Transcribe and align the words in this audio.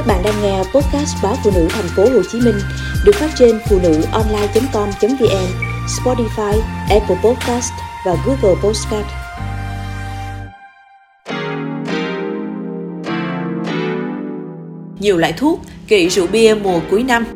Các 0.00 0.06
bạn 0.06 0.22
đang 0.22 0.42
nghe 0.42 0.58
podcast 0.58 1.16
báo 1.22 1.36
phụ 1.44 1.50
nữ 1.54 1.66
thành 1.70 1.88
phố 1.96 2.02
Hồ 2.02 2.22
Chí 2.32 2.40
Minh 2.40 2.54
được 3.04 3.14
phát 3.14 3.30
trên 3.38 3.58
phụ 3.68 3.78
nữ 3.82 4.02
online.com.vn, 4.12 5.46
Spotify, 5.86 6.60
Apple 6.88 7.16
Podcast 7.24 7.72
và 8.06 8.16
Google 8.26 8.60
Podcast. 8.62 9.06
Nhiều 15.00 15.16
loại 15.16 15.32
thuốc, 15.32 15.60
kỵ 15.88 16.08
rượu 16.08 16.26
bia 16.26 16.54
mùa 16.54 16.80
cuối 16.90 17.02
năm. 17.02 17.26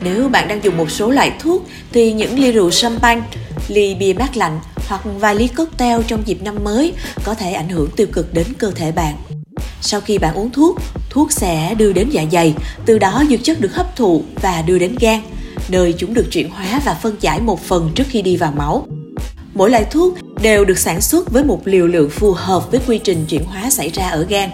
Nếu 0.00 0.28
bạn 0.28 0.48
đang 0.48 0.64
dùng 0.64 0.76
một 0.76 0.90
số 0.90 1.10
loại 1.10 1.32
thuốc 1.40 1.66
thì 1.92 2.12
những 2.12 2.38
ly 2.38 2.52
rượu 2.52 2.70
champagne, 2.70 3.26
ly 3.68 3.94
bia 3.94 4.12
mát 4.12 4.36
lạnh 4.36 4.60
hoặc 4.88 5.00
vài 5.04 5.34
ly 5.34 5.48
cocktail 5.48 6.00
trong 6.06 6.22
dịp 6.26 6.42
năm 6.42 6.64
mới 6.64 6.92
có 7.24 7.34
thể 7.34 7.52
ảnh 7.52 7.68
hưởng 7.68 7.90
tiêu 7.96 8.06
cực 8.12 8.34
đến 8.34 8.46
cơ 8.58 8.70
thể 8.70 8.92
bạn. 8.92 9.14
Sau 9.80 10.00
khi 10.00 10.18
bạn 10.18 10.34
uống 10.34 10.50
thuốc, 10.50 10.78
thuốc 11.16 11.32
sẽ 11.32 11.74
đưa 11.74 11.92
đến 11.92 12.10
dạ 12.10 12.24
dày, 12.32 12.54
từ 12.86 12.98
đó 12.98 13.24
dược 13.30 13.40
chất 13.44 13.60
được 13.60 13.74
hấp 13.74 13.96
thụ 13.96 14.22
và 14.42 14.62
đưa 14.62 14.78
đến 14.78 14.96
gan, 15.00 15.20
nơi 15.68 15.94
chúng 15.98 16.14
được 16.14 16.26
chuyển 16.30 16.50
hóa 16.50 16.80
và 16.84 16.94
phân 16.94 17.16
giải 17.20 17.40
một 17.40 17.60
phần 17.62 17.90
trước 17.94 18.04
khi 18.08 18.22
đi 18.22 18.36
vào 18.36 18.52
máu. 18.56 18.86
Mỗi 19.54 19.70
loại 19.70 19.84
thuốc 19.84 20.14
đều 20.42 20.64
được 20.64 20.78
sản 20.78 21.00
xuất 21.00 21.32
với 21.32 21.44
một 21.44 21.60
liều 21.64 21.86
lượng 21.86 22.10
phù 22.10 22.32
hợp 22.32 22.70
với 22.70 22.80
quy 22.86 22.98
trình 22.98 23.24
chuyển 23.28 23.44
hóa 23.44 23.70
xảy 23.70 23.88
ra 23.88 24.08
ở 24.08 24.26
gan. 24.28 24.50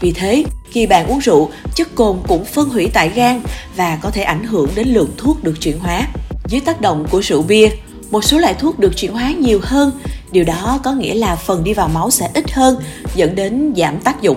Vì 0.00 0.12
thế, 0.12 0.44
khi 0.70 0.86
bạn 0.86 1.06
uống 1.06 1.18
rượu, 1.18 1.50
chất 1.74 1.94
cồn 1.94 2.18
cũng 2.28 2.44
phân 2.44 2.68
hủy 2.68 2.90
tại 2.92 3.10
gan 3.14 3.40
và 3.76 3.98
có 4.02 4.10
thể 4.10 4.22
ảnh 4.22 4.44
hưởng 4.44 4.68
đến 4.74 4.88
lượng 4.88 5.10
thuốc 5.16 5.44
được 5.44 5.60
chuyển 5.60 5.78
hóa. 5.78 6.08
Dưới 6.48 6.60
tác 6.60 6.80
động 6.80 7.06
của 7.10 7.20
rượu 7.20 7.42
bia, 7.42 7.68
một 8.10 8.24
số 8.24 8.38
loại 8.38 8.54
thuốc 8.54 8.78
được 8.78 8.96
chuyển 8.96 9.12
hóa 9.12 9.30
nhiều 9.30 9.60
hơn, 9.62 9.92
điều 10.32 10.44
đó 10.44 10.80
có 10.84 10.92
nghĩa 10.92 11.14
là 11.14 11.36
phần 11.36 11.64
đi 11.64 11.74
vào 11.74 11.88
máu 11.88 12.10
sẽ 12.10 12.30
ít 12.34 12.52
hơn, 12.52 12.76
dẫn 13.14 13.34
đến 13.34 13.74
giảm 13.76 14.00
tác 14.00 14.22
dụng. 14.22 14.36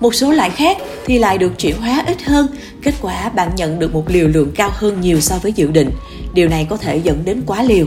Một 0.00 0.14
số 0.14 0.32
loại 0.32 0.50
khác 0.50 0.78
thì 1.06 1.18
lại 1.18 1.38
được 1.38 1.58
chuyển 1.58 1.76
hóa 1.76 2.04
ít 2.06 2.22
hơn, 2.22 2.46
kết 2.82 2.94
quả 3.00 3.28
bạn 3.28 3.50
nhận 3.56 3.78
được 3.78 3.94
một 3.94 4.04
liều 4.08 4.28
lượng 4.28 4.52
cao 4.54 4.70
hơn 4.72 5.00
nhiều 5.00 5.20
so 5.20 5.38
với 5.38 5.52
dự 5.52 5.70
định. 5.70 5.90
Điều 6.34 6.48
này 6.48 6.66
có 6.70 6.76
thể 6.76 6.96
dẫn 6.96 7.24
đến 7.24 7.42
quá 7.46 7.62
liều. 7.62 7.86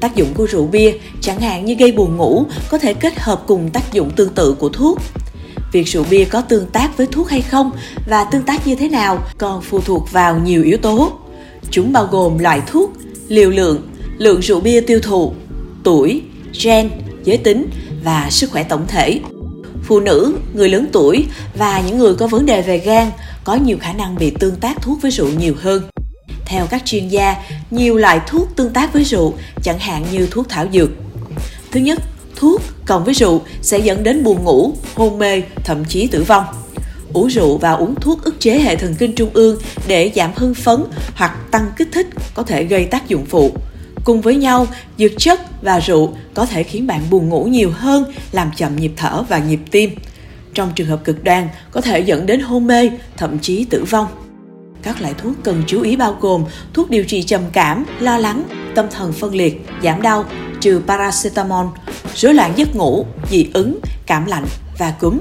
Tác 0.00 0.16
dụng 0.16 0.28
của 0.34 0.46
rượu 0.46 0.66
bia, 0.66 0.92
chẳng 1.20 1.40
hạn 1.40 1.64
như 1.64 1.74
gây 1.74 1.92
buồn 1.92 2.16
ngủ, 2.16 2.44
có 2.70 2.78
thể 2.78 2.94
kết 2.94 3.18
hợp 3.20 3.42
cùng 3.46 3.70
tác 3.70 3.92
dụng 3.92 4.10
tương 4.10 4.34
tự 4.34 4.52
của 4.52 4.68
thuốc. 4.68 4.98
Việc 5.72 5.84
rượu 5.84 6.04
bia 6.10 6.24
có 6.24 6.40
tương 6.40 6.66
tác 6.66 6.96
với 6.96 7.06
thuốc 7.06 7.28
hay 7.28 7.42
không 7.42 7.70
và 8.08 8.24
tương 8.24 8.42
tác 8.42 8.66
như 8.66 8.74
thế 8.74 8.88
nào 8.88 9.18
còn 9.38 9.62
phụ 9.62 9.80
thuộc 9.80 10.12
vào 10.12 10.38
nhiều 10.38 10.62
yếu 10.62 10.76
tố. 10.76 11.12
Chúng 11.70 11.92
bao 11.92 12.08
gồm 12.10 12.38
loại 12.38 12.60
thuốc, 12.66 12.92
liều 13.28 13.50
lượng, 13.50 13.88
lượng 14.18 14.40
rượu 14.40 14.60
bia 14.60 14.80
tiêu 14.80 15.00
thụ, 15.02 15.32
tuổi, 15.84 16.22
gen, 16.64 16.90
giới 17.24 17.36
tính 17.36 17.66
và 18.04 18.26
sức 18.30 18.50
khỏe 18.50 18.62
tổng 18.62 18.86
thể. 18.88 19.20
Phụ 19.86 20.00
nữ, 20.00 20.38
người 20.54 20.68
lớn 20.68 20.88
tuổi 20.92 21.26
và 21.54 21.82
những 21.86 21.98
người 21.98 22.14
có 22.14 22.26
vấn 22.26 22.46
đề 22.46 22.62
về 22.62 22.78
gan 22.78 23.10
có 23.44 23.54
nhiều 23.54 23.76
khả 23.80 23.92
năng 23.92 24.14
bị 24.14 24.32
tương 24.40 24.56
tác 24.56 24.82
thuốc 24.82 25.02
với 25.02 25.10
rượu 25.10 25.28
nhiều 25.38 25.54
hơn. 25.60 25.82
Theo 26.44 26.66
các 26.66 26.82
chuyên 26.84 27.08
gia, 27.08 27.36
nhiều 27.70 27.96
loại 27.96 28.20
thuốc 28.26 28.48
tương 28.56 28.72
tác 28.72 28.92
với 28.92 29.04
rượu, 29.04 29.34
chẳng 29.62 29.78
hạn 29.78 30.04
như 30.12 30.28
thuốc 30.30 30.48
thảo 30.48 30.66
dược. 30.72 30.90
Thứ 31.70 31.80
nhất, 31.80 31.98
thuốc 32.36 32.62
cộng 32.86 33.04
với 33.04 33.14
rượu 33.14 33.42
sẽ 33.62 33.78
dẫn 33.78 34.02
đến 34.02 34.24
buồn 34.24 34.44
ngủ, 34.44 34.72
hôn 34.94 35.18
mê, 35.18 35.42
thậm 35.64 35.84
chí 35.84 36.06
tử 36.06 36.22
vong. 36.22 36.44
Uống 37.12 37.30
rượu 37.30 37.58
và 37.58 37.72
uống 37.72 37.94
thuốc 37.94 38.24
ức 38.24 38.40
chế 38.40 38.58
hệ 38.58 38.76
thần 38.76 38.94
kinh 38.94 39.14
trung 39.14 39.30
ương 39.34 39.58
để 39.86 40.12
giảm 40.14 40.30
hưng 40.36 40.54
phấn 40.54 40.84
hoặc 41.14 41.36
tăng 41.50 41.66
kích 41.76 41.88
thích 41.92 42.06
có 42.34 42.42
thể 42.42 42.64
gây 42.64 42.84
tác 42.84 43.08
dụng 43.08 43.24
phụ. 43.26 43.52
Cùng 44.06 44.20
với 44.20 44.36
nhau, 44.36 44.66
dược 44.98 45.10
chất 45.18 45.62
và 45.62 45.78
rượu 45.80 46.12
có 46.34 46.46
thể 46.46 46.62
khiến 46.62 46.86
bạn 46.86 47.00
buồn 47.10 47.28
ngủ 47.28 47.44
nhiều 47.44 47.70
hơn, 47.70 48.12
làm 48.32 48.50
chậm 48.56 48.76
nhịp 48.76 48.92
thở 48.96 49.22
và 49.28 49.38
nhịp 49.38 49.60
tim. 49.70 49.90
Trong 50.54 50.72
trường 50.74 50.86
hợp 50.86 51.04
cực 51.04 51.24
đoan, 51.24 51.48
có 51.70 51.80
thể 51.80 52.00
dẫn 52.00 52.26
đến 52.26 52.40
hôn 52.40 52.66
mê, 52.66 52.90
thậm 53.16 53.38
chí 53.38 53.64
tử 53.64 53.84
vong. 53.84 54.06
Các 54.82 55.00
loại 55.00 55.14
thuốc 55.18 55.32
cần 55.44 55.62
chú 55.66 55.82
ý 55.82 55.96
bao 55.96 56.16
gồm 56.20 56.44
thuốc 56.72 56.90
điều 56.90 57.04
trị 57.04 57.22
trầm 57.22 57.42
cảm, 57.52 57.84
lo 58.00 58.18
lắng, 58.18 58.42
tâm 58.74 58.86
thần 58.90 59.12
phân 59.12 59.34
liệt, 59.34 59.66
giảm 59.82 60.02
đau, 60.02 60.24
trừ 60.60 60.82
paracetamol, 60.86 61.66
rối 62.14 62.34
loạn 62.34 62.52
giấc 62.56 62.76
ngủ, 62.76 63.06
dị 63.30 63.46
ứng, 63.54 63.78
cảm 64.06 64.26
lạnh 64.26 64.46
và 64.78 64.90
cúm. 64.90 65.18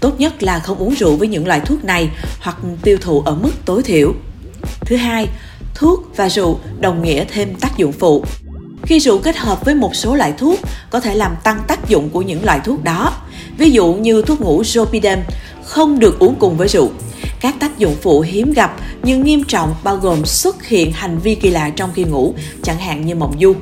Tốt 0.00 0.20
nhất 0.20 0.42
là 0.42 0.58
không 0.58 0.78
uống 0.78 0.94
rượu 0.94 1.16
với 1.16 1.28
những 1.28 1.46
loại 1.46 1.60
thuốc 1.60 1.84
này 1.84 2.10
hoặc 2.40 2.56
tiêu 2.82 2.98
thụ 3.00 3.20
ở 3.20 3.34
mức 3.34 3.52
tối 3.64 3.82
thiểu. 3.82 4.14
Thứ 4.80 4.96
hai, 4.96 5.28
thuốc 5.76 6.16
và 6.16 6.28
rượu 6.28 6.58
đồng 6.80 7.02
nghĩa 7.02 7.24
thêm 7.24 7.54
tác 7.54 7.76
dụng 7.76 7.92
phụ. 7.92 8.24
Khi 8.82 8.98
rượu 8.98 9.18
kết 9.18 9.36
hợp 9.36 9.64
với 9.64 9.74
một 9.74 9.96
số 9.96 10.14
loại 10.14 10.32
thuốc 10.38 10.60
có 10.90 11.00
thể 11.00 11.14
làm 11.14 11.36
tăng 11.44 11.62
tác 11.68 11.88
dụng 11.88 12.10
của 12.10 12.22
những 12.22 12.44
loại 12.44 12.60
thuốc 12.64 12.84
đó. 12.84 13.12
Ví 13.58 13.70
dụ 13.70 13.94
như 13.94 14.22
thuốc 14.22 14.40
ngủ 14.40 14.62
Zolpidem 14.62 15.18
không 15.64 15.98
được 15.98 16.18
uống 16.18 16.34
cùng 16.34 16.56
với 16.56 16.68
rượu. 16.68 16.90
Các 17.40 17.54
tác 17.60 17.78
dụng 17.78 17.94
phụ 18.02 18.20
hiếm 18.20 18.52
gặp 18.52 18.76
nhưng 19.02 19.22
nghiêm 19.22 19.44
trọng 19.44 19.74
bao 19.84 19.96
gồm 19.96 20.24
xuất 20.24 20.66
hiện 20.66 20.92
hành 20.92 21.18
vi 21.18 21.34
kỳ 21.34 21.50
lạ 21.50 21.70
trong 21.76 21.90
khi 21.94 22.04
ngủ, 22.04 22.34
chẳng 22.62 22.78
hạn 22.78 23.06
như 23.06 23.14
mộng 23.14 23.34
du. 23.40 23.54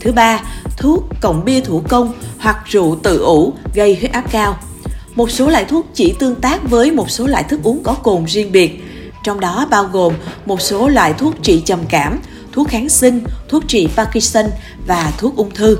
Thứ 0.00 0.12
ba, 0.12 0.40
thuốc 0.76 1.04
cộng 1.20 1.44
bia 1.44 1.60
thủ 1.60 1.82
công 1.88 2.12
hoặc 2.38 2.56
rượu 2.66 2.98
tự 3.02 3.18
ủ 3.18 3.52
gây 3.74 3.96
huyết 3.96 4.12
áp 4.12 4.24
cao. 4.30 4.58
Một 5.14 5.30
số 5.30 5.48
loại 5.48 5.64
thuốc 5.64 5.86
chỉ 5.94 6.14
tương 6.18 6.34
tác 6.34 6.70
với 6.70 6.90
một 6.90 7.10
số 7.10 7.26
loại 7.26 7.42
thức 7.42 7.60
uống 7.62 7.82
có 7.82 7.94
cồn 7.94 8.24
riêng 8.24 8.52
biệt, 8.52 8.82
trong 9.24 9.40
đó 9.40 9.66
bao 9.70 9.84
gồm 9.84 10.14
một 10.46 10.60
số 10.60 10.88
loại 10.88 11.12
thuốc 11.12 11.34
trị 11.42 11.62
trầm 11.64 11.80
cảm, 11.88 12.18
thuốc 12.52 12.68
kháng 12.68 12.88
sinh, 12.88 13.20
thuốc 13.48 13.68
trị 13.68 13.88
Parkinson 13.96 14.44
và 14.86 15.12
thuốc 15.18 15.36
ung 15.36 15.50
thư. 15.50 15.78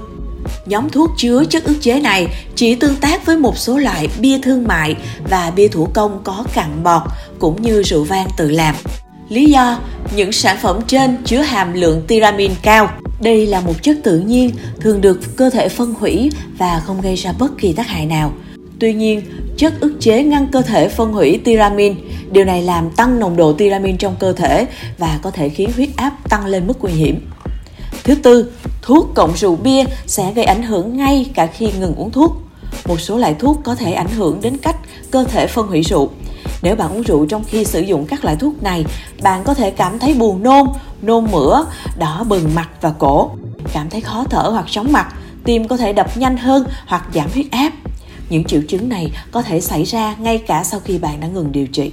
Nhóm 0.66 0.91
thuốc 0.91 1.10
chứa 1.16 1.44
chất 1.44 1.65
ức 1.65 1.76
chế 1.81 2.00
này 2.00 2.26
chỉ 2.54 2.75
tương 2.75 2.97
tác 2.97 3.26
với 3.26 3.37
một 3.37 3.59
số 3.59 3.78
loại 3.78 4.09
bia 4.21 4.38
thương 4.38 4.66
mại 4.66 4.97
và 5.31 5.53
bia 5.56 5.69
thủ 5.69 5.88
công 5.94 6.21
có 6.25 6.44
cặn 6.54 6.82
bọt 6.82 7.03
cũng 7.38 7.62
như 7.62 7.82
rượu 7.82 8.04
vang 8.04 8.28
tự 8.37 8.50
làm. 8.50 8.75
Lý 9.28 9.44
do, 9.50 9.81
những 10.16 10.32
sản 10.32 10.56
phẩm 10.62 10.81
trên 10.87 11.16
chứa 11.25 11.41
hàm 11.41 11.72
lượng 11.72 12.03
tiramin 12.06 12.53
cao. 12.62 12.91
Đây 13.20 13.47
là 13.47 13.60
một 13.60 13.82
chất 13.82 13.97
tự 14.05 14.19
nhiên 14.19 14.50
thường 14.81 15.00
được 15.00 15.37
cơ 15.37 15.50
thể 15.50 15.69
phân 15.69 15.94
hủy 15.94 16.31
và 16.59 16.82
không 16.87 17.00
gây 17.00 17.15
ra 17.15 17.32
bất 17.38 17.59
kỳ 17.59 17.72
tác 17.72 17.87
hại 17.87 18.06
nào. 18.06 18.32
Tuy 18.81 18.94
nhiên, 18.94 19.22
chất 19.56 19.81
ức 19.81 19.93
chế 20.00 20.22
ngăn 20.22 20.49
cơ 20.53 20.62
thể 20.62 20.88
phân 20.88 21.12
hủy 21.12 21.41
tiramin. 21.44 21.94
Điều 22.30 22.44
này 22.44 22.62
làm 22.62 22.90
tăng 22.90 23.20
nồng 23.20 23.36
độ 23.36 23.52
tiramin 23.52 23.96
trong 23.96 24.16
cơ 24.18 24.32
thể 24.32 24.66
và 24.98 25.18
có 25.22 25.30
thể 25.30 25.48
khiến 25.48 25.70
huyết 25.76 25.88
áp 25.96 26.12
tăng 26.28 26.46
lên 26.46 26.66
mức 26.66 26.74
nguy 26.80 26.92
hiểm. 26.92 27.30
Thứ 28.04 28.14
tư, 28.14 28.52
thuốc 28.82 29.08
cộng 29.14 29.36
rượu 29.36 29.56
bia 29.56 29.84
sẽ 30.06 30.32
gây 30.32 30.44
ảnh 30.44 30.62
hưởng 30.62 30.96
ngay 30.96 31.30
cả 31.34 31.46
khi 31.46 31.72
ngừng 31.72 31.94
uống 31.94 32.10
thuốc. 32.10 32.36
Một 32.86 33.00
số 33.00 33.18
loại 33.18 33.34
thuốc 33.34 33.60
có 33.64 33.74
thể 33.74 33.92
ảnh 33.92 34.08
hưởng 34.08 34.40
đến 34.40 34.56
cách 34.56 34.76
cơ 35.10 35.24
thể 35.24 35.46
phân 35.46 35.66
hủy 35.66 35.82
rượu. 35.82 36.10
Nếu 36.62 36.76
bạn 36.76 36.92
uống 36.92 37.02
rượu 37.02 37.26
trong 37.26 37.44
khi 37.44 37.64
sử 37.64 37.80
dụng 37.80 38.06
các 38.06 38.24
loại 38.24 38.36
thuốc 38.36 38.62
này, 38.62 38.84
bạn 39.22 39.44
có 39.44 39.54
thể 39.54 39.70
cảm 39.70 39.98
thấy 39.98 40.14
buồn 40.14 40.42
nôn, 40.42 40.66
nôn 41.02 41.26
mửa, 41.32 41.64
đỏ 41.98 42.24
bừng 42.28 42.54
mặt 42.54 42.68
và 42.80 42.92
cổ, 42.98 43.30
cảm 43.72 43.90
thấy 43.90 44.00
khó 44.00 44.24
thở 44.30 44.42
hoặc 44.42 44.64
chóng 44.70 44.92
mặt, 44.92 45.14
tim 45.44 45.68
có 45.68 45.76
thể 45.76 45.92
đập 45.92 46.16
nhanh 46.16 46.36
hơn 46.36 46.64
hoặc 46.86 47.04
giảm 47.14 47.30
huyết 47.34 47.46
áp. 47.50 47.72
Những 48.30 48.44
triệu 48.44 48.62
chứng 48.68 48.88
này 48.88 49.12
có 49.30 49.42
thể 49.42 49.60
xảy 49.60 49.84
ra 49.84 50.16
ngay 50.18 50.38
cả 50.46 50.64
sau 50.64 50.80
khi 50.80 50.98
bạn 50.98 51.20
đã 51.20 51.28
ngừng 51.28 51.52
điều 51.52 51.66
trị. 51.66 51.92